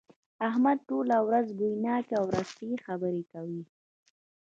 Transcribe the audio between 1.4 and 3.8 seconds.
بويناکې ورستې خبرې کوي.